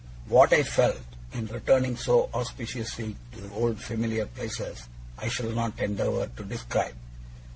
What 0.29 0.51
I 0.51 0.63
felt, 0.63 0.97
in 1.33 1.45
returning 1.45 1.95
so 1.95 2.31
auspiciously 2.33 3.15
to 3.33 3.41
the 3.41 3.53
old 3.53 3.79
familiar 3.79 4.25
places, 4.25 4.87
I 5.19 5.27
shall 5.27 5.51
not 5.51 5.79
endeavour 5.79 6.25
to 6.37 6.43
describe. 6.43 6.95